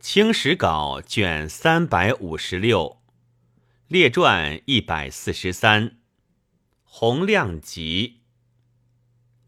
[0.00, 3.02] 清史稿卷三百五十六，
[3.88, 5.98] 列传一百四十三。
[6.84, 8.20] 洪亮吉，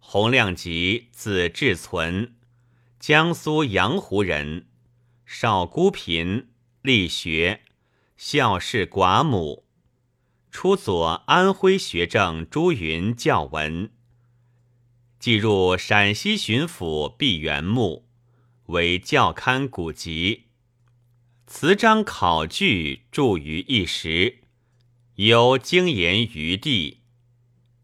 [0.00, 2.34] 洪亮吉，字志存，
[2.98, 4.66] 江苏阳湖人，
[5.24, 6.49] 少孤贫，
[6.82, 7.62] 力学，
[8.17, 9.64] 孝事寡母，
[10.51, 13.92] 初左安徽学政朱云教文，
[15.21, 18.09] 即入陕西巡抚毕元墓。
[18.70, 20.46] 为教刊古籍，
[21.47, 24.38] 词章考据著于一时，
[25.16, 27.01] 有精研余地。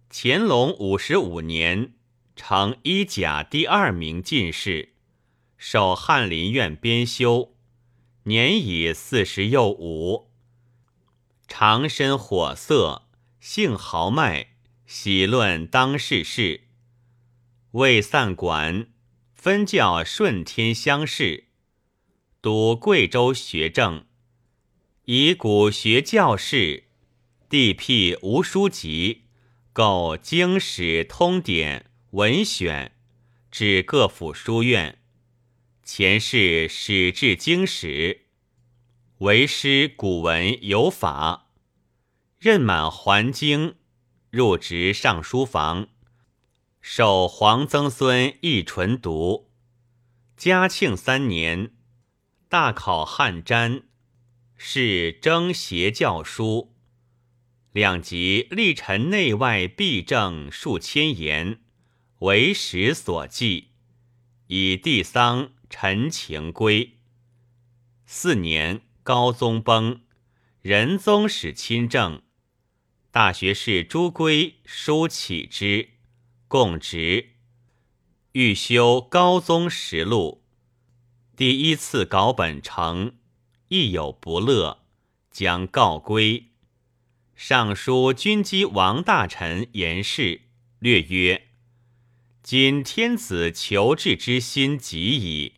[0.09, 1.93] 乾隆五十五年，
[2.37, 4.95] 成一甲第二名进士，
[5.57, 7.55] 授翰林院编修，
[8.23, 10.31] 年已四十又五。
[11.49, 13.09] 长身火色，
[13.41, 14.55] 性豪迈，
[14.87, 16.63] 喜论当世事，
[17.73, 18.89] 未散馆。
[19.47, 21.45] 分教顺天乡试，
[22.43, 24.05] 读贵州学政，
[25.05, 26.83] 以古学教士，
[27.49, 29.27] 地辟无书籍，
[29.73, 32.91] 构经史通典文选，
[33.53, 34.99] 至各府书院。
[35.85, 38.23] 前世始至经史，
[39.19, 41.53] 为师古文有法，
[42.41, 43.77] 任满还京，
[44.29, 45.87] 入职尚书房。
[46.89, 49.51] 受黄曾孙一纯读，
[50.37, 51.73] 嘉庆三年，
[52.49, 53.83] 大考汉詹，
[54.57, 56.77] 是征邪教书，
[57.73, 61.59] 两集历陈内外弊政数千言，
[62.21, 63.73] 为史所记。
[64.47, 66.99] 以帝丧陈情归。
[68.07, 70.03] 四年，高宗崩，
[70.63, 72.23] 仁宗始亲政，
[73.11, 75.96] 大学士朱圭书启之。
[76.49, 77.31] 供职，
[78.33, 80.45] 欲修高宗实录，
[81.37, 83.17] 第一次稿本成，
[83.67, 84.85] 亦有不乐，
[85.31, 86.53] 将告归。
[87.35, 90.43] 尚书军机王大臣言事，
[90.79, 91.49] 略曰：
[92.45, 95.55] 今天子求治之心极矣，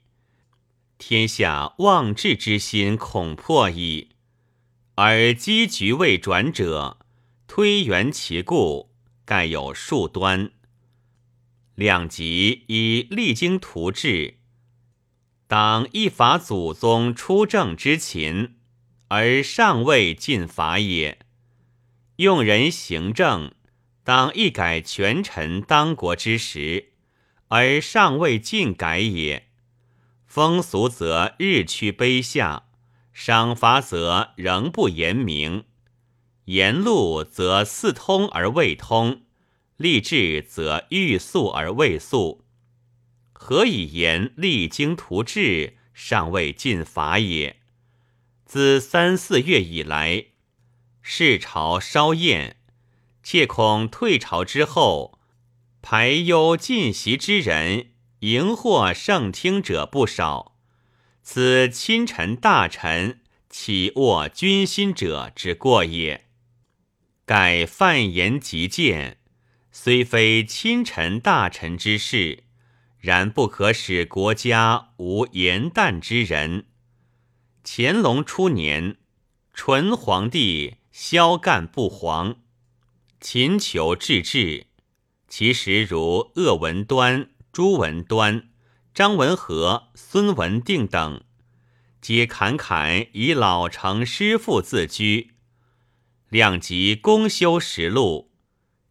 [0.97, 4.09] 天下忘治之心恐破矣。
[4.94, 6.99] 而积局未转者，
[7.47, 8.91] 推圆其故，
[9.26, 10.50] 盖有数端。
[11.78, 14.39] 两极以励精图治，
[15.47, 18.56] 当一法祖宗出政之勤，
[19.06, 21.19] 而尚未尽法也；
[22.17, 23.53] 用人行政，
[24.03, 26.94] 当一改权臣当国之时，
[27.47, 29.47] 而尚未尽改也。
[30.27, 32.65] 风俗则日趋卑下，
[33.12, 35.62] 赏罚则仍不严明，
[36.47, 39.22] 言路则似通而未通。
[39.78, 42.44] 立志则欲速而未速，
[43.33, 47.61] 何以言励精图治尚未尽法也？
[48.44, 50.27] 自三四月以来，
[51.00, 52.56] 世朝稍晏，
[53.22, 55.21] 切恐退朝之后，
[55.81, 57.91] 排忧进袭之人，
[58.21, 60.56] 迎获圣听者不少。
[61.22, 66.25] 此亲臣大臣起握军心者之过也。
[67.25, 69.19] 盖犯言极谏。
[69.81, 72.43] 虽非亲臣大臣之事，
[72.99, 76.66] 然不可使国家无言旦之人。
[77.62, 78.97] 乾隆初年，
[79.55, 82.38] 纯皇帝萧干不皇，
[83.21, 84.67] 勤求治治，
[85.28, 88.49] 其实如鄂文端、朱文端、
[88.93, 91.22] 张文和、孙文定等，
[92.00, 95.34] 皆侃侃以老成师傅自居，
[96.28, 98.28] 量及公修实录。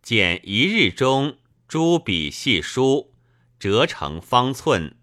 [0.07, 1.38] 见一日中
[1.68, 3.13] 朱笔细书，
[3.59, 4.95] 折成方寸，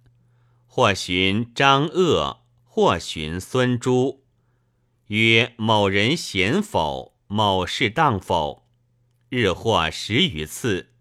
[0.67, 4.25] 或寻张鄂，或寻孙朱，
[5.09, 7.19] 曰某人贤否？
[7.27, 8.67] 某事当否？
[9.29, 10.95] 日或十余次，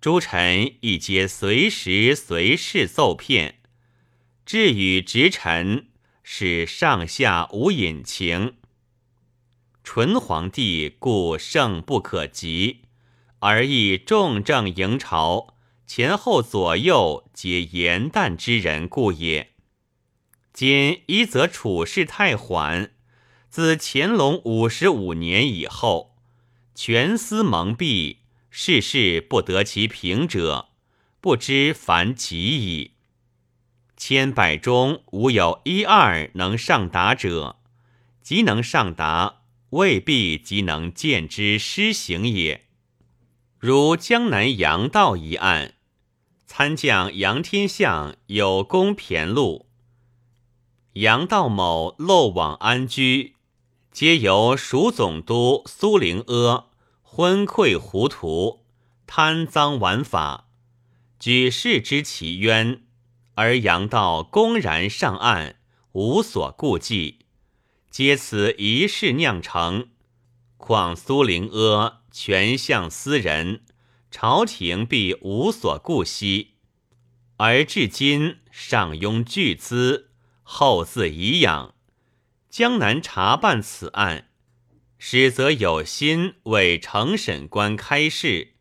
[0.00, 3.56] 诸臣亦皆随时随事奏片，
[4.46, 5.88] 至与直臣，
[6.22, 8.54] 使上下无隐情。
[9.84, 12.85] 纯皇帝故圣不可及。
[13.40, 15.54] 而亦重政迎朝，
[15.86, 19.52] 前后左右皆严旦之人故也。
[20.52, 22.92] 今一则处事太缓，
[23.50, 26.16] 自乾隆五十五年以后，
[26.74, 28.18] 权思蒙蔽，
[28.50, 30.70] 事事不得其平者，
[31.20, 32.92] 不知凡几矣。
[33.98, 37.60] 千百中无有一二能上达者，
[38.22, 42.65] 即能上达，未必即能见之施行也。
[43.58, 45.76] 如江南杨道一案，
[46.46, 49.66] 参将杨天相有功骈录，
[50.92, 53.36] 杨道某漏网安居，
[53.90, 56.66] 皆由蜀总督苏灵阿
[57.00, 58.66] 昏聩糊涂，
[59.06, 60.48] 贪赃枉法，
[61.18, 62.82] 举世知其冤，
[63.36, 65.56] 而杨道公然上岸，
[65.92, 67.20] 无所顾忌，
[67.90, 69.88] 皆此一事酿成。
[70.58, 73.60] 况苏灵阿权相私人，
[74.10, 76.54] 朝廷必无所顾惜，
[77.36, 80.08] 而至今上拥巨资。
[80.42, 81.74] 后自颐养，
[82.48, 84.30] 江南查办此案，
[84.96, 88.54] 始则有心为承审官开示，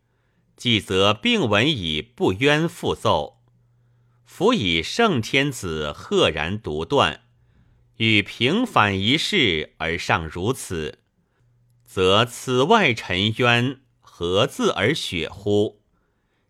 [0.57, 3.41] 既则并文以不冤复奏。
[4.25, 7.21] 辅以圣天子赫然独断，
[7.95, 10.99] 与平反一事而尚如此，
[11.95, 15.81] 则此外沉冤何自而雪乎？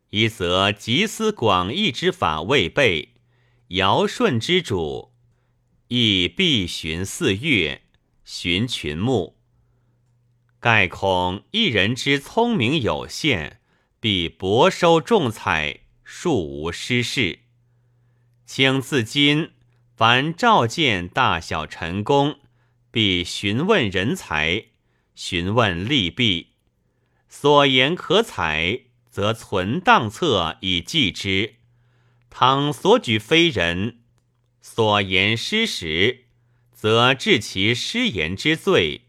[0.09, 3.13] 一则集思广益之法未备，
[3.67, 5.13] 尧舜之主。
[5.89, 7.83] 亦必寻四月，
[8.23, 9.37] 寻群牧。
[10.59, 13.59] 盖恐一人之聪明有限，
[13.99, 17.41] 必博收众采，庶无失事。
[18.47, 19.51] 请自今
[19.95, 22.39] 凡召见大小臣工，
[22.89, 24.69] 必询问人才，
[25.15, 26.49] 询问利弊，
[27.27, 31.55] 所言可采，则存档册以记之；
[32.29, 33.99] 倘所举非人。
[34.61, 36.25] 所言失实，
[36.73, 39.01] 则治其失言之罪；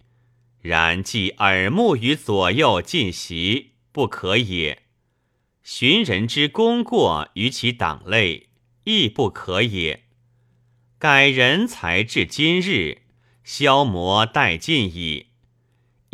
[0.61, 4.83] 然既耳目于左右进袭，不可也。
[5.63, 8.51] 寻人之功过于其党类，
[8.85, 10.05] 亦不可也。
[10.99, 13.03] 改人才至今日，
[13.43, 15.26] 消磨殆尽矣。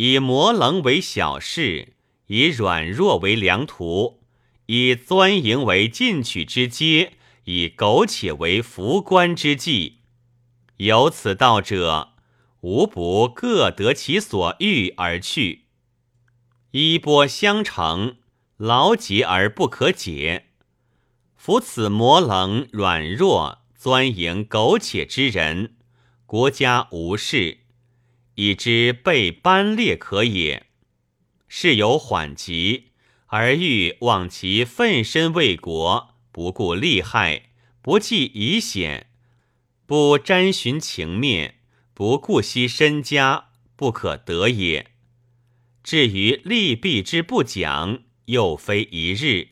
[0.04, 1.92] 以磨棱为小事，
[2.26, 4.18] 以软弱为良图，
[4.66, 7.12] 以钻营为进取之阶。
[7.44, 9.98] 以苟且为服官之计，
[10.78, 12.14] 有此道者，
[12.62, 15.66] 无不各得其所欲而去。
[16.72, 18.16] 衣钵相承，
[18.56, 20.46] 劳结而不可解。
[21.36, 25.76] 夫此磨棱软弱、钻营苟且之人，
[26.26, 27.58] 国家无事，
[28.34, 30.66] 以之被班列可也。
[31.48, 32.92] 事有缓急，
[33.26, 36.10] 而欲望其奋身为国。
[36.32, 37.50] 不顾利害，
[37.82, 39.08] 不计疑险，
[39.84, 41.56] 不沾寻情面，
[41.92, 44.92] 不顾惜身家，不可得也。
[45.82, 49.48] 至于利弊之不讲，又非一日。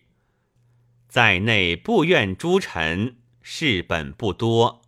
[1.06, 4.80] 在内不怨诸臣事本不多，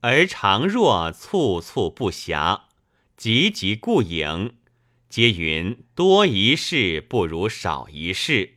[0.00, 2.64] 而常若簇簇不暇，
[3.22, 4.56] 急急顾影，
[5.08, 8.54] 皆云多一事不如少一事。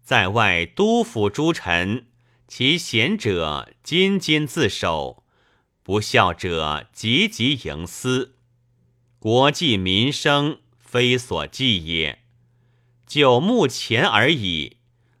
[0.00, 2.06] 在外督抚诸臣，
[2.46, 5.24] 其贤者津津自守，
[5.82, 8.36] 不孝者急急营私。
[9.18, 12.20] 国计民生，非所计也。
[13.08, 14.76] 就目前而已，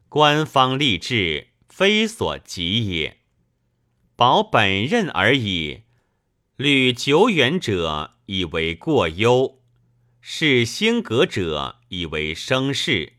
[0.08, 3.18] 官方立志，非所及也。
[4.14, 5.80] 保本任而已，
[6.54, 9.58] 虑久远者以为过忧，
[10.20, 13.14] 是兴革者以为生事。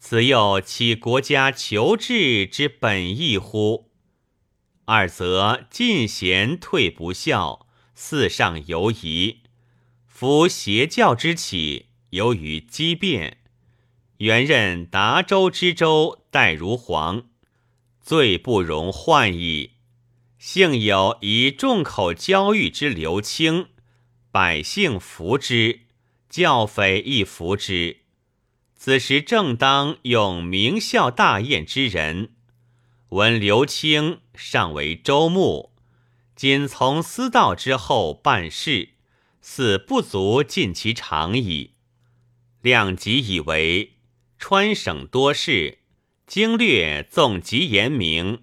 [0.00, 3.92] 此又岂国家求治之本意乎？
[4.86, 9.42] 二则进贤退不孝，四上犹疑。
[10.04, 13.38] 夫邪教之起，由于畸变。
[14.16, 17.28] 原任达州之州，待如黄，
[18.00, 19.74] 罪不容患矣。
[20.40, 23.68] 幸有以众口交欲之刘清，
[24.34, 25.82] 百姓服之，
[26.28, 27.98] 教匪亦服之。
[28.74, 32.32] 此时正当用名校大宴之人，
[33.10, 35.70] 闻刘清尚为州牧，
[36.34, 38.94] 仅从私道之后办事，
[39.40, 41.74] 似不足尽其长矣。
[42.60, 43.92] 量级以为
[44.36, 45.78] 川省多事，
[46.26, 48.42] 经略纵极严明，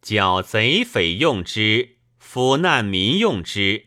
[0.00, 3.86] 剿贼匪用之，抚难民用之，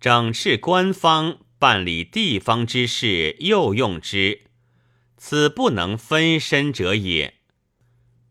[0.00, 4.40] 整饬官方，办理地方之事又用之。
[5.18, 7.34] 此不能分身者也。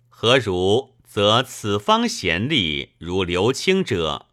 [0.10, 0.96] 何如？
[1.06, 4.28] 则此方贤吏如刘清者，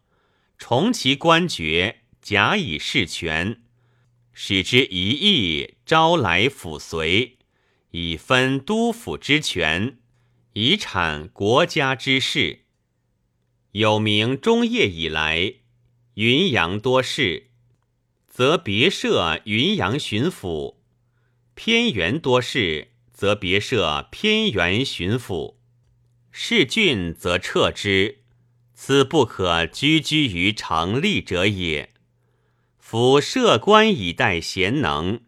[0.59, 3.63] 重其官爵，假以事权，
[4.31, 7.39] 使之一役招来辅随，
[7.89, 9.97] 以分督府之权，
[10.53, 12.65] 以产国家之事。
[13.71, 15.55] 有名中叶以来，
[16.17, 17.51] 云阳多事，
[18.27, 20.77] 则别设云阳巡抚。
[21.53, 25.57] 偏原多事，则别设偏原巡抚；
[26.31, 28.21] 事郡则撤之，
[28.73, 31.93] 此不可居居于常立者也。
[32.79, 35.21] 夫设官以待贤能，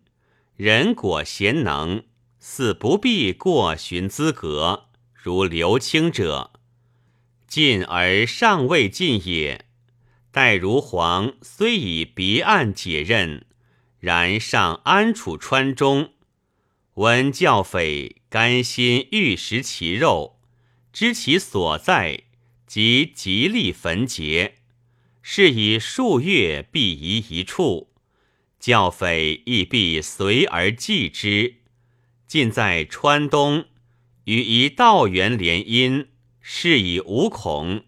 [0.55, 2.05] 人果贤能，
[2.39, 4.87] 似不必过寻资格。
[5.13, 6.49] 如刘清者，
[7.47, 9.68] 进而尚未进也。
[10.31, 13.45] 待如皇虽以别案解任，
[13.99, 16.13] 然尚安处川中。
[16.95, 20.39] 闻教匪甘心欲食其肉，
[20.93, 22.23] 知其所在，
[22.67, 24.55] 即极力焚节。
[25.21, 27.91] 是以数月必移一处，
[28.59, 31.55] 教匪亦必随而继之。
[32.27, 33.65] 尽在川东。
[34.25, 36.07] 与一道元联姻，
[36.39, 37.85] 是以无恐。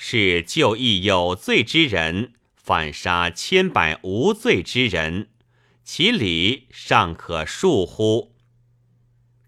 [0.00, 5.30] 是就义有罪之人，反杀千百无罪之人，
[5.82, 8.36] 其理尚可恕乎？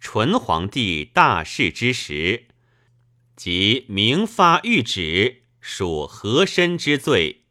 [0.01, 2.49] 纯皇帝大事之时，
[3.37, 7.45] 即明发谕旨，属和珅之罪，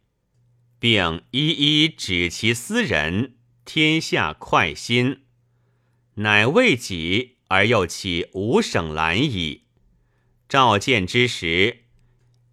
[0.78, 5.22] 并一一指其私人，天下快心，
[6.16, 7.38] 乃未己。
[7.52, 9.64] 而又起五省兰矣。
[10.48, 11.86] 召见之时，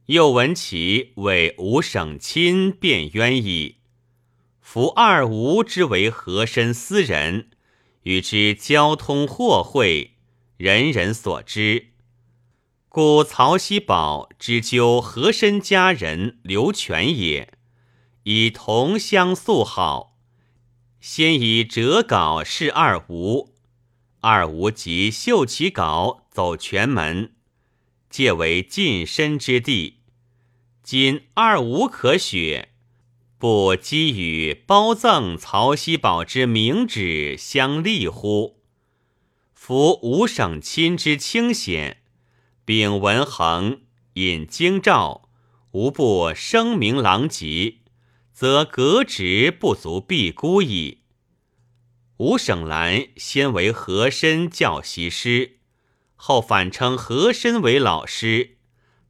[0.07, 3.79] 又闻其为吴省亲，便冤矣。
[4.61, 7.49] 夫二吴之为和珅私人，
[8.03, 10.13] 与之交通货会，
[10.55, 11.87] 人人所知。
[12.87, 17.51] 故曹锡宝之纠和珅家人刘全也，
[18.23, 20.17] 以同乡素好，
[21.01, 23.53] 先以折稿示二吴。
[24.21, 27.33] 二吴即秀其稿，走全门，
[28.09, 29.96] 借为近身之地。
[30.89, 32.69] 今二无可雪，
[33.37, 38.61] 不积与褒赠曹锡宝之明旨相立乎？
[39.53, 42.03] 夫五省亲之清显，
[42.63, 43.81] 秉文衡，
[44.13, 45.29] 引京兆，
[45.71, 47.79] 无不声名狼藉，
[48.31, 50.99] 则革职不足必孤矣。
[52.15, 55.57] 吴省兰先为和珅教习师，
[56.15, 58.56] 后反称和珅为老师。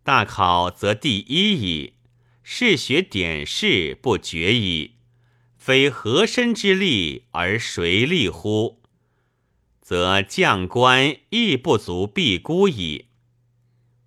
[0.07, 1.95] 大考则第一矣，
[2.41, 4.91] 是学典事不绝矣。
[5.57, 8.81] 非和珅之力，而谁立乎？
[9.81, 13.07] 则将官亦不足必孤矣。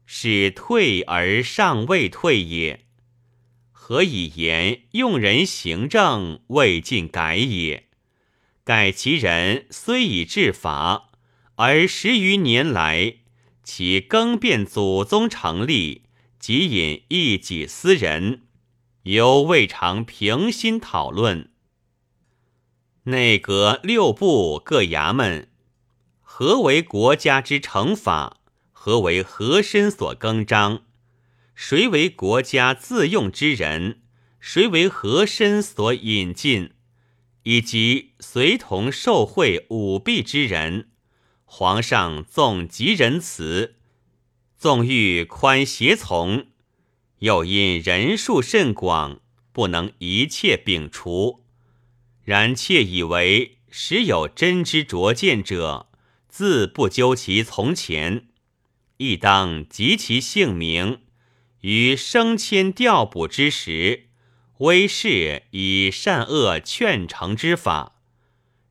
[0.07, 2.87] 是退而尚未退也。
[3.71, 7.89] 何以言用人行政未尽改也？
[8.65, 11.11] 改其人虽已治法，
[11.57, 13.17] 而十余年来，
[13.63, 16.03] 其更变祖宗成立，
[16.39, 18.43] 即引一己私人，
[19.05, 21.51] 犹未尝平心讨论。
[23.05, 25.49] 内阁六部各衙门，
[26.21, 28.39] 何为国家之成法？
[28.73, 30.83] 何为和珅所更张？
[31.55, 34.01] 谁为国家自用之人？
[34.39, 36.73] 谁为和珅所引进？
[37.43, 40.90] 以及随同受贿舞弊之人，
[41.53, 43.75] 皇上纵极仁慈，
[44.57, 46.47] 纵欲宽胁从，
[47.19, 51.45] 又因人数甚广，不能一切摒除。
[52.23, 55.89] 然窃以为时有真知灼见者，
[56.29, 58.29] 自不究其从前，
[58.99, 61.01] 亦当及其姓名，
[61.63, 64.07] 于升迁调补之时。
[64.59, 67.97] 威士以善恶劝成之法，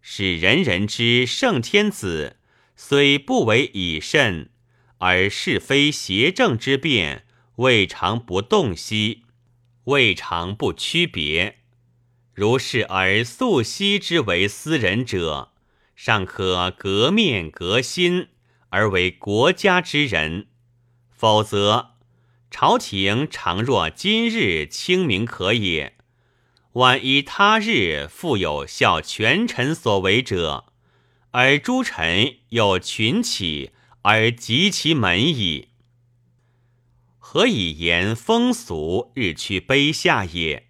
[0.02, 2.38] 使人人知圣天子
[2.82, 4.52] 虽不为以慎，
[5.00, 7.26] 而是非邪正之变
[7.58, 9.24] 未尝不洞悉，
[9.84, 11.58] 未尝不区别。
[12.34, 15.52] 如是而素悉之为私人者，
[15.94, 18.30] 尚可革面革心
[18.70, 20.46] 而为国家之人；
[21.12, 21.98] 否则。
[22.50, 25.98] 朝廷常若今日清明可也，
[26.72, 30.69] 万一他日复有效权臣所为者，
[31.32, 33.72] 而诸臣有群起
[34.02, 35.70] 而及其门矣。
[37.18, 40.68] 何以言风俗日趋卑下也？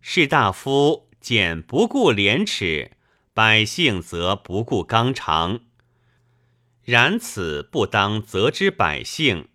[0.00, 2.92] 士大夫见不顾廉耻，
[3.32, 5.60] 百姓则不顾纲常。
[6.84, 9.48] 然此不当责之百姓。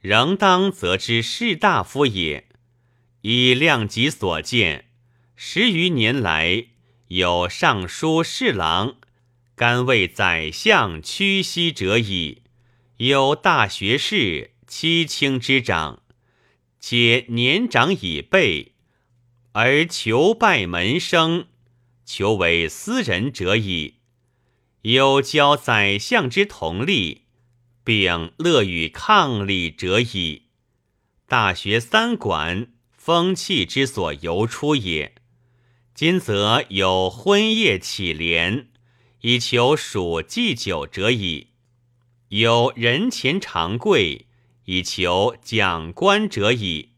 [0.00, 2.46] 仍当则知士大夫也。
[3.22, 4.84] 以量己所见，
[5.34, 6.66] 十余年来，
[7.08, 8.98] 有尚书侍郎
[9.56, 12.42] 甘为宰相屈膝者矣；
[12.98, 16.02] 有大学士、七卿之长，
[16.78, 18.74] 皆年长已辈，
[19.52, 21.46] 而求拜门生，
[22.04, 23.94] 求为私人者矣；
[24.82, 27.22] 有交宰相之同吏。
[27.86, 30.46] 并乐与抗礼者矣。
[31.28, 35.14] 大学三馆风气之所由出也。
[35.94, 38.70] 今则有婚夜乞联，
[39.28, 41.48] 以求属祭酒者矣；
[42.28, 44.26] 有人前长贵，
[44.66, 46.90] 以求讲官者矣。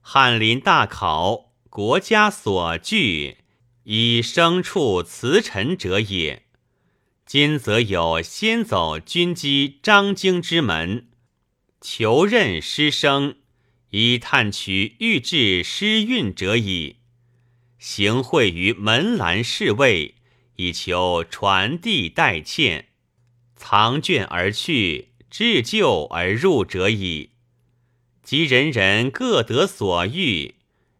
[0.00, 3.36] 翰林大考，国家所惧，
[3.84, 6.46] 以牲畜辞臣者也。
[7.24, 11.06] 今则有先走军机张京之门，
[11.80, 13.36] 求任师生，
[13.90, 16.96] 以探取御制诗韵者矣。
[17.78, 20.16] 行会于门栏侍卫，
[20.62, 22.86] 以求传递代欠，
[23.56, 27.30] 藏卷而去，置旧而入者矣。
[28.22, 30.54] 即人人各得所欲，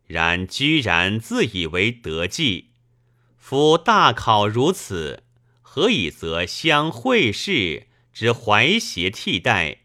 [0.08, 2.70] 然居然自以为得计。
[3.36, 5.22] 夫大考如此。
[5.74, 9.78] 何以则相会事之怀邪替代？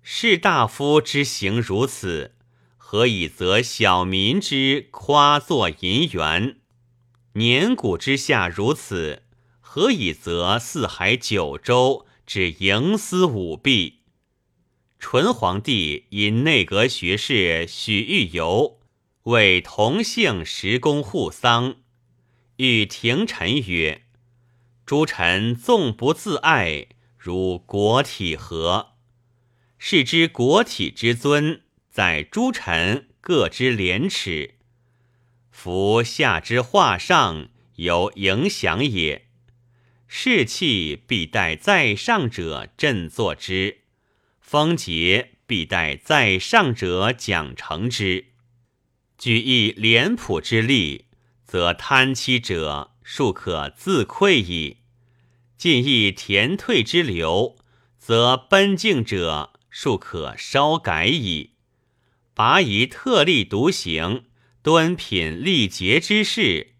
[0.00, 2.36] 士大夫之行如此，
[2.76, 6.57] 何以则小民之夸作银元？
[7.38, 9.22] 年谷之下如此，
[9.60, 14.00] 何以则四海九州之营私舞弊？
[14.98, 18.80] 淳皇帝因内阁学士许玉游
[19.22, 21.76] 为同姓十公护丧，
[22.56, 24.02] 欲廷臣曰。
[24.84, 28.94] 诸臣纵不自爱，如国体何？
[29.78, 34.56] 是知国体之尊，在诸臣各之廉耻。
[35.60, 39.26] 夫下之化上，有影响也。
[40.06, 43.78] 士气必待在上者振作之，
[44.40, 48.26] 风节必待在上者奖惩之。
[49.18, 51.06] 举一廉朴之例，
[51.44, 54.76] 则贪欺者庶可自愧矣。
[55.56, 57.56] 尽一田退之流，
[57.98, 61.54] 则奔竞者庶可稍改矣。
[62.32, 64.26] 拔以特立独行、
[64.68, 66.74] 端品力节之事，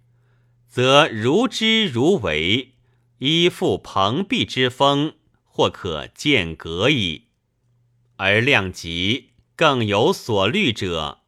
[0.68, 2.74] 则如之如为，
[3.20, 5.14] 依附蓬荜之风，
[5.46, 7.29] 或可见格矣。
[8.16, 11.20] 而量级更有所虑者，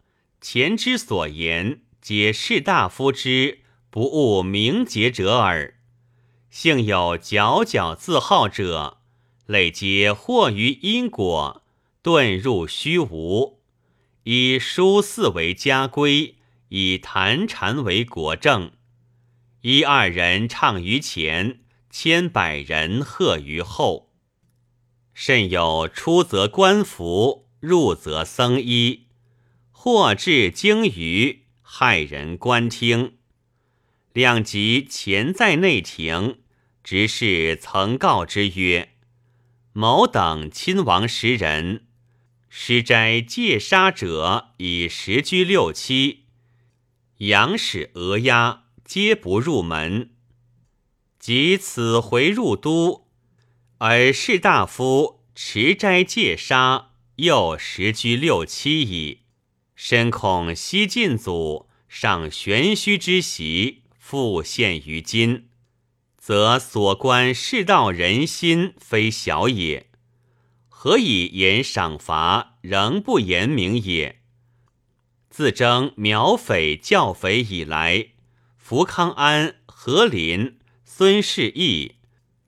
[0.43, 5.79] 前之所言，皆士大夫之不务名节者耳。
[6.51, 8.99] 幸有佼佼自好者，
[9.47, 11.63] 累皆惑于因果，
[12.03, 13.63] 遁入虚无，
[14.25, 16.37] 以书四为家规，
[16.71, 18.73] 以谈禅为国政。
[19.61, 24.11] 一二人唱于前，千百人贺于后。
[25.13, 29.09] 甚有出则官服，入则僧衣，
[29.71, 33.15] 或至鲸鱼，害人观听。
[34.13, 36.39] 两极前在内廷。
[36.83, 38.95] 执事曾告之曰
[39.75, 41.85] ：“某等亲王十人，
[42.49, 46.25] 施斋戒杀者以十居六七，
[47.21, 50.11] 杨使鹅鸭皆不入门。
[51.19, 53.09] 即此回入都，
[53.79, 59.21] 而士大夫持斋戒杀又时居六七矣。
[59.75, 65.49] 深恐西晋祖上玄虚之习复现于今。”
[66.17, 69.91] 则所观世道人心非小也，
[70.69, 74.20] 何以言赏罚仍不严明也？
[75.31, 78.09] 自征苗匪教匪以来，
[78.59, 81.95] 福康安、何林、孙世义，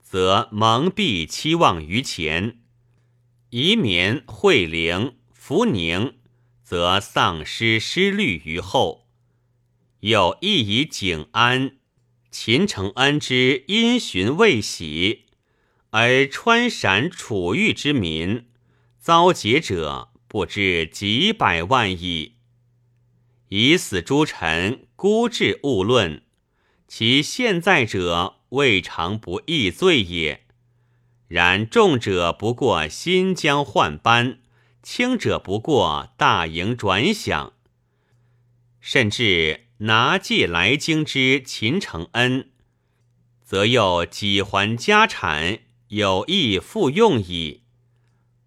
[0.01, 2.57] 则蒙蔽期望于前；
[3.51, 6.15] 移绵、惠陵、福宁，
[6.61, 9.07] 则丧失失虑于后。
[10.01, 11.77] 又亦以景安。
[12.29, 15.27] 秦承恩之因循未喜，
[15.91, 18.47] 而川陕楚豫之民
[18.99, 22.33] 遭劫者不知几百万矣。
[23.55, 26.23] 以死诸臣孤至勿论，
[26.87, 30.47] 其现在者未尝不易罪也。
[31.27, 34.39] 然重者不过新疆换班，
[34.81, 37.51] 轻者不过大营转饷，
[38.81, 39.59] 甚至。
[39.79, 42.51] 拿借来京之秦承恩，
[43.43, 47.63] 则又几还家产，有意复用矣；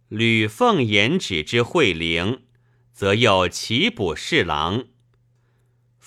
[0.09, 2.45] 吕奉言旨之惠陵，
[2.91, 4.87] 则又齐补侍郎。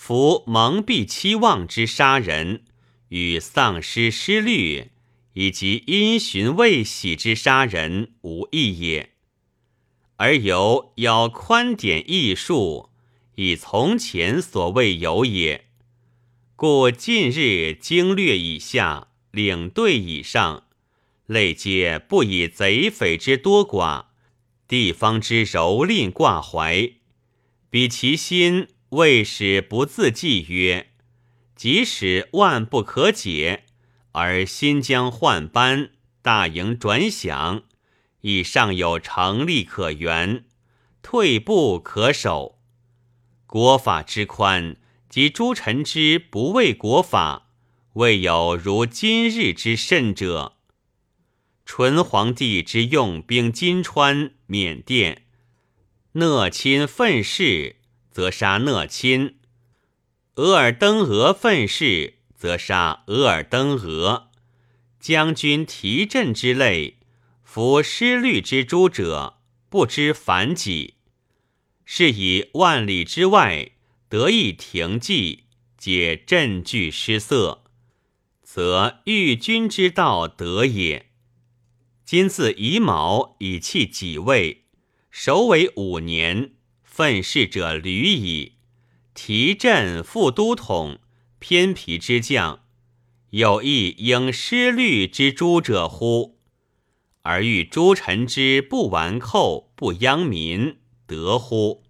[0.01, 2.63] 夫蒙蔽期望之杀人，
[3.09, 4.91] 与丧失失虑，
[5.33, 9.11] 以及因循未喜之杀人无异也。
[10.15, 12.89] 而由要宽典易术。
[13.35, 15.65] 以从前所未有也，
[16.55, 20.63] 故近日经略以下，领队以上，
[21.25, 24.05] 类皆不以贼匪之多寡，
[24.67, 26.93] 地方之蹂躏挂怀，
[27.69, 30.87] 比其心未使不自计曰：
[31.55, 33.65] 即使万不可解，
[34.13, 35.91] 而新疆换班，
[36.23, 37.63] 大营转饷，
[38.21, 40.45] 亦尚有成立可原，
[41.03, 42.59] 退步可守。
[43.45, 47.49] 国法之宽，及诸臣之不畏国法，
[47.93, 50.53] 未有如今日之甚者。
[51.63, 55.25] 纯皇帝之用兵金川、缅甸，
[56.13, 57.75] 讷亲愤世，
[58.11, 59.35] 则杀讷亲；
[60.35, 64.29] 额尔登额愤世，则杀额尔登额。
[64.99, 66.97] 将军提镇之类，
[67.43, 69.37] 夫失律之诸者，
[69.69, 70.95] 不知反己，
[71.85, 73.71] 是以万里之外
[74.09, 75.45] 得以停计，
[75.77, 77.63] 皆镇惧失色，
[78.43, 81.05] 则御军之道得也。
[82.03, 84.65] 今自乙卯以弃己位，
[85.09, 86.55] 首尾五年，
[86.99, 88.55] 愤世者屡矣。
[89.13, 90.99] 提镇副都统，
[91.39, 92.65] 偏皮之将，
[93.29, 96.37] 有意应失律之诸者乎？
[97.21, 101.85] 而欲诸臣之不顽寇，不殃民，得乎？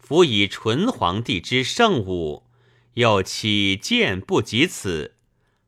[0.00, 2.48] 夫以纯皇帝之圣武，
[2.94, 5.14] 又岂见不及此？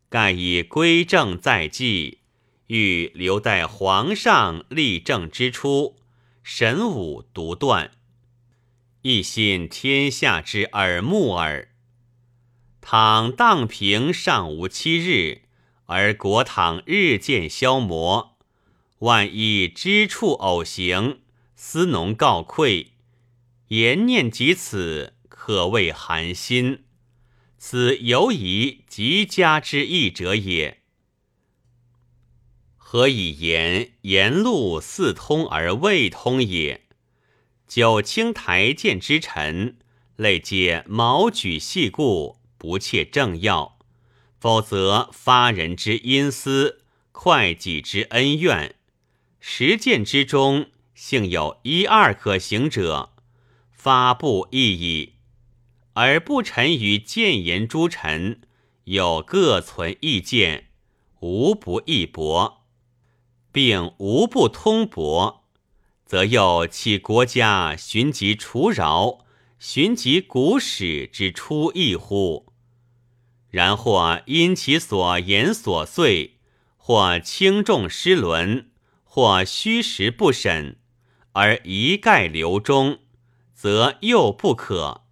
[0.09, 2.19] 盖以归正在即。
[2.67, 5.95] 欲留待皇上立政之初，
[6.43, 7.93] 神武独断，
[9.09, 11.71] 一心天下之耳目耳。
[12.83, 15.45] 倘荡平尚无七日，
[15.87, 18.37] 而国倘日渐消磨，
[18.99, 21.21] 万一知处偶行，
[21.57, 22.93] 思农告愧，
[23.69, 26.85] 言念及此，可谓寒心。
[27.57, 30.83] 此犹疑极佳之意者也。
[32.77, 36.83] 何以言言路似通而未通也？
[37.69, 39.77] 九卿台谏之臣，
[40.17, 43.75] 类皆毛举细故，不切政要；
[44.41, 46.81] 否则发人之阴私，
[47.13, 48.75] 会己之恩怨。
[49.39, 53.13] 实践之中，幸有一二可行者，
[53.71, 55.17] 发布亦矣。
[55.93, 58.41] 而不臣于谏言诸臣，
[58.85, 60.69] 有各存意见，
[61.21, 62.65] 无不义薄。
[63.53, 65.38] 并无不通博，
[66.09, 69.27] 则又弃国家寻及除饶，
[69.59, 72.47] 寻及古史之初意乎？
[73.51, 76.39] 然或因其所言琐碎，
[76.79, 78.71] 或轻重失伦，
[79.05, 80.79] 或虚实不审，
[81.33, 83.01] 而一概留中，
[83.53, 85.03] 则又不可。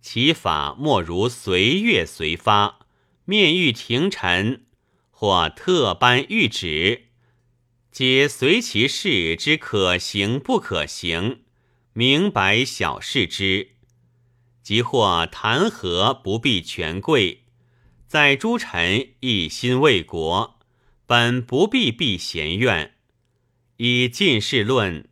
[0.00, 2.78] 其法莫如随月随发，
[3.26, 4.64] 面欲廷臣，
[5.10, 7.09] 或特颁谕旨。
[7.90, 11.42] 皆随其事之可行不可行，
[11.92, 13.70] 明白小事之。
[14.62, 17.42] 即或弹劾不必权贵，
[18.06, 20.60] 在诸臣一心为国，
[21.04, 22.94] 本不必避贤怨。
[23.78, 25.08] 以进士论，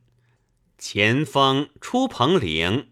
[0.79, 2.91] 前锋出彭陵，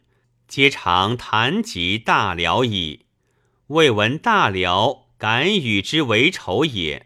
[0.49, 3.07] 皆常谈及大辽矣。
[3.69, 7.06] 未闻大辽敢与之为仇也。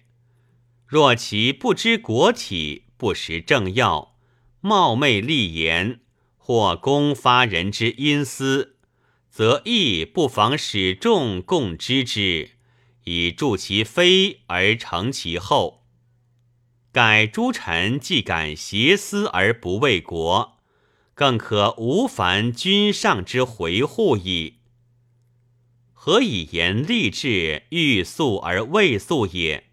[0.90, 4.16] 若其不知国体，不识政要，
[4.60, 6.00] 冒昧立言，
[6.36, 8.74] 或公发人之阴私，
[9.30, 12.56] 则亦不妨使众共知之，
[13.04, 15.84] 以助其非而成其后。
[16.90, 20.58] 盖诸臣既敢挟私而不为国，
[21.14, 24.56] 更可无烦君上之回护矣。
[25.92, 29.69] 何以言立志欲速而未速也？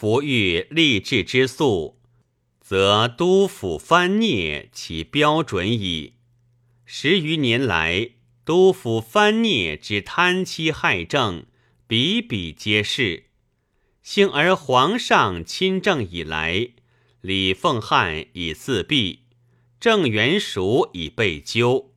[0.00, 1.98] 夫欲立志之速，
[2.58, 6.14] 则督府藩聂其标准矣。
[6.86, 8.12] 十余年来，
[8.46, 11.44] 督府藩聂之贪欺害政，
[11.86, 13.24] 比比皆是。
[14.02, 16.70] 幸而皇上亲政以来，
[17.20, 19.18] 李凤汉已自毙，
[19.78, 21.92] 郑元赎已被纠，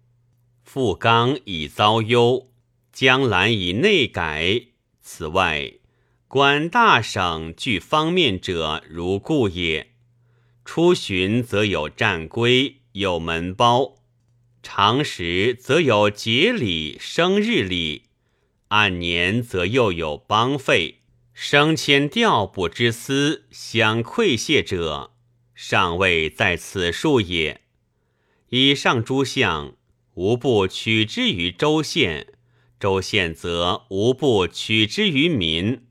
[0.62, 2.52] 傅刚已遭忧，
[2.92, 4.64] 江兰已内改。
[5.00, 5.76] 此外。
[6.34, 9.92] 管大省具方面者如故也。
[10.66, 14.00] 出巡则有战规，有门包；
[14.64, 18.06] 常时则有节礼、生日礼；
[18.70, 21.02] 按年则又有帮费、
[21.36, 25.12] 升迁调补之司，相馈谢者，
[25.54, 27.62] 尚未在此数也。
[28.50, 29.76] 以上诸项，
[30.16, 32.26] 无不取之于州县；
[32.80, 35.84] 州县则无不取之于民。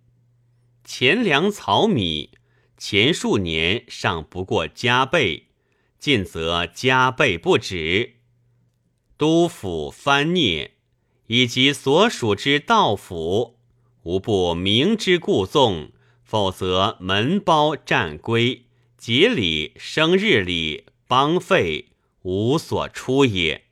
[0.94, 2.32] 钱粮草米，
[2.76, 5.46] 前数年尚不过加倍，
[5.98, 8.16] 近则加倍不止。
[9.16, 10.72] 督府藩聂
[11.28, 13.56] 以及所属之道府，
[14.02, 18.66] 无不明知故纵，否则门包战规、
[18.98, 21.86] 节礼、生日礼、邦费
[22.20, 23.64] 无所出也。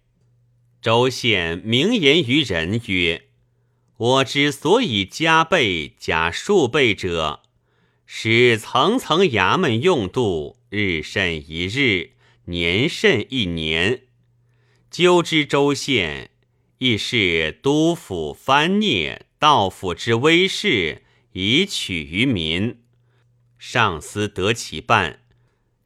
[0.80, 3.26] 州县明言于人曰
[4.00, 7.42] ：“我之所以加倍加数倍者，
[8.06, 12.12] 使层层衙门用度，日甚一日，
[12.46, 14.04] 年甚一年。
[14.90, 16.30] 究之州县，
[16.78, 22.78] 亦是督府藩聂道府之威势，以取于民。
[23.58, 25.20] 上司得其半，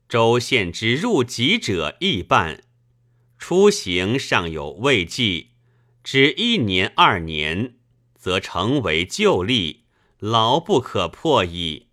[0.08, 2.62] 州县之入籍者亦半。”
[3.36, 5.48] 出行尚有未记，
[6.04, 7.74] 只一年二年，
[8.24, 9.82] 则成为旧例，
[10.18, 11.88] 牢不可破矣。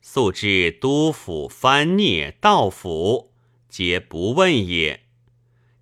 [0.00, 3.30] 素知督府藩聂道府，
[3.68, 5.04] 皆不问也。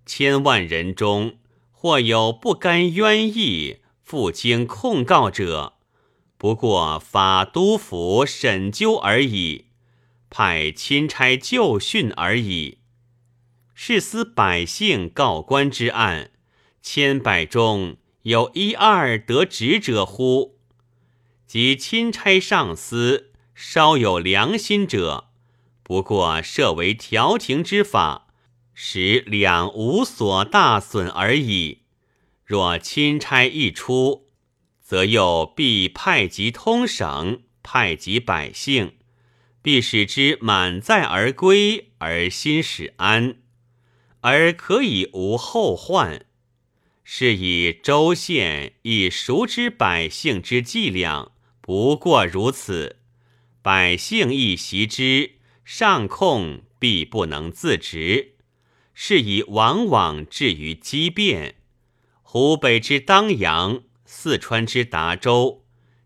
[0.05, 1.39] 千万人中，
[1.71, 5.73] 或有不甘冤役，赴京控告者，
[6.37, 9.65] 不过法督府审究而已，
[10.29, 12.77] 派钦差就训而已。
[13.73, 16.29] 是思百姓告官之案，
[16.83, 20.59] 千百中有一二得职者乎？
[21.47, 25.29] 即钦差上司稍有良心者，
[25.81, 28.27] 不过设为调停之法，
[28.73, 31.79] 使两无所大损而已。
[32.45, 34.27] 若钦差一出，
[34.81, 38.93] 则又必派及通省，派及百姓，
[39.61, 43.37] 必使之满载而归，而心始安。
[44.21, 46.25] 而可以无后患，
[47.13, 52.99] 是以州县以熟知百姓之伎俩，不过如此。
[53.61, 55.31] 百姓亦习之，
[55.65, 58.35] 上控必不能自执，
[58.93, 61.55] 是以往往至于激变。
[62.21, 65.65] 湖北之当阳，四川之达州，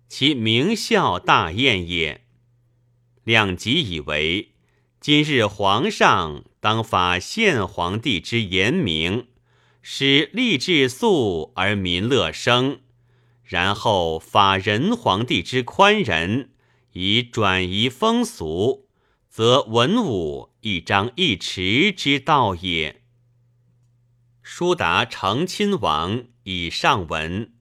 [0.10, 2.22] 其名校大宴也。
[3.24, 4.54] 量即以为。
[5.00, 9.28] 今日皇上当法献皇帝之严明，
[9.88, 12.80] 使吏治肃而民乐生；
[13.44, 16.50] 然后法仁皇帝之宽仁，
[16.94, 18.88] 以转移风俗，
[19.30, 23.04] 则文武一张一弛之道也。
[24.42, 27.54] 书达成亲王以上文，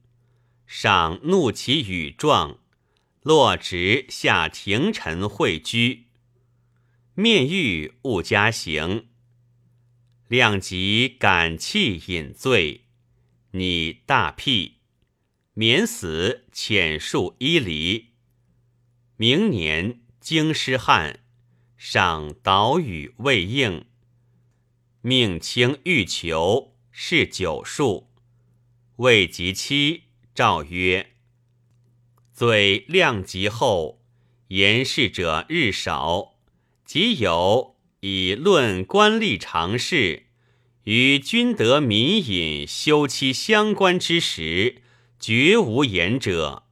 [0.65, 2.57] 上怒其语状，
[3.21, 6.07] 落职下廷臣会居。
[7.13, 9.09] 面欲勿加刑，
[10.27, 12.85] 量即感气饮醉，
[13.51, 14.77] 拟大辟，
[15.53, 18.13] 免死遣戍伊犁。
[19.17, 21.19] 明年京师旱，
[21.77, 23.85] 上岛屿未应，
[25.01, 28.09] 命卿欲求是九数，
[28.95, 31.11] 未及期，诏曰：
[32.33, 34.01] 罪量极后，
[34.47, 36.33] 言事者日少。
[36.83, 37.74] 即有
[38.07, 40.27] 以论官吏常事，
[40.83, 44.83] 与君得民隐休戚相关之时，
[45.19, 46.65] 绝无言者，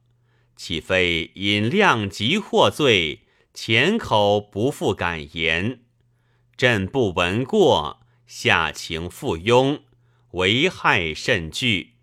[0.54, 5.80] 岂非因量级获罪，前口不复敢言？
[6.56, 9.80] 朕不闻过，下情附庸，
[10.34, 11.94] 为害甚巨。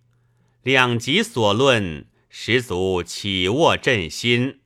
[0.62, 4.60] 两极所论，实足起卧朕心，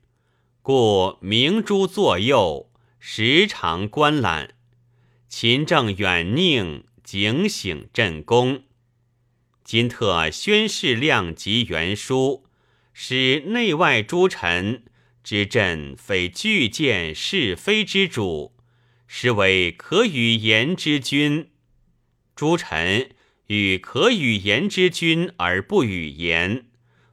[0.63, 2.71] 故明珠作右。
[3.08, 4.56] 时常观览，
[5.30, 8.63] 勤政远佞，警醒朕功。
[9.63, 12.48] 今特宣示量级原书，
[12.94, 14.86] 使内外诸臣
[15.24, 18.56] 知朕非具见是非之主，
[19.06, 21.52] 实为可与言之君。
[22.36, 23.12] 诸臣
[23.46, 26.65] 与可与言之君而不与言，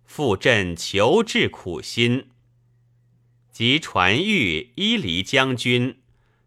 [0.07, 2.31] 负朕求治苦心。
[3.53, 5.99] 即传谕伊犁将军，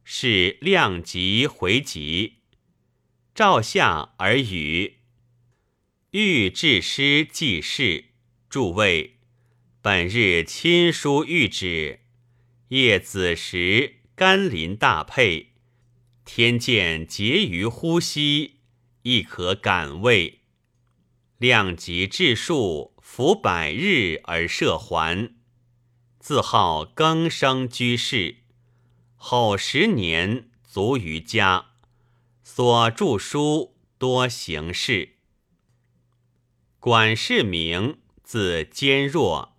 [0.03, 2.37] 是量级回籍，
[3.35, 4.95] 诏下而语。
[6.09, 8.05] 欲致师记事，
[8.49, 9.17] 诸位，
[9.83, 11.99] 本日亲书谕旨，
[12.69, 15.51] 夜子时甘霖大沛，
[16.25, 18.55] 天见结于呼吸，
[19.03, 20.39] 亦可感慰。
[21.37, 25.35] 量级治数，服百日而设还。
[26.27, 28.37] 自号更生居士，
[29.15, 31.67] 后十年卒于家。
[32.43, 35.17] 所著书多行事。
[36.79, 39.49] 管世明，字坚若，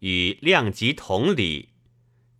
[0.00, 1.68] 与量级同理。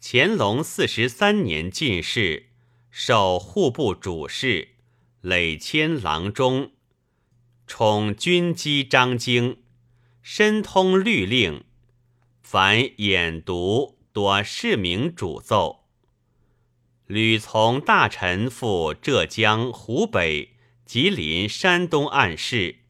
[0.03, 2.49] 乾隆四十三年进士，
[2.91, 4.71] 授户部主事，
[5.21, 6.73] 累迁郎中。
[7.69, 9.59] 充军机章京，
[10.23, 11.63] 深通律令，
[12.49, 15.89] 凡演读多市民主奏。
[17.09, 20.55] 屡从大臣赴浙江、湖北、
[20.85, 22.83] 吉林、山东案事，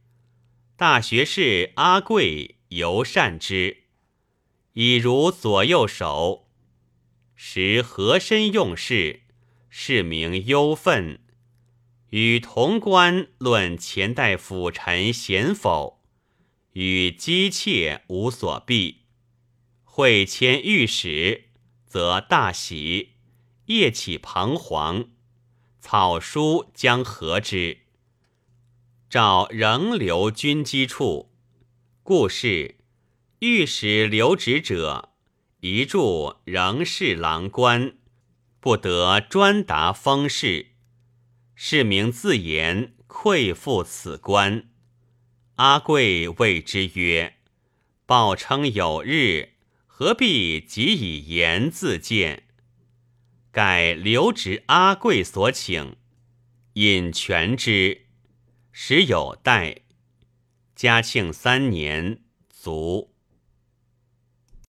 [0.77, 3.85] 大学士阿贵尤善之，
[4.75, 6.51] 以如左右手。
[7.35, 9.23] 时和珅用事，
[9.71, 11.19] 市民忧愤，
[12.11, 16.03] 与潼关论前代辅臣贤否，
[16.75, 19.06] 与姬妾无所避。
[19.99, 21.45] 会迁御史，
[21.87, 23.13] 则大喜。
[23.65, 25.09] 夜起彷徨，
[25.81, 27.79] 草书将和之。
[29.09, 31.33] 诏仍留军机处。
[32.03, 32.75] 故事
[33.39, 35.15] 御史留职者，
[35.61, 37.97] 一柱仍是郎官，
[38.61, 40.73] 不得专达封事。
[41.55, 44.69] 是名自言愧负此官。
[45.55, 47.39] 阿贵谓之曰
[48.05, 49.55] ：“报称有日，
[49.99, 52.43] 何必即以言自荐？”
[53.51, 55.97] 改留职阿贵所请，
[56.75, 58.03] 引权之，
[58.71, 59.81] 时有待。
[60.75, 63.16] 嘉庆三年卒。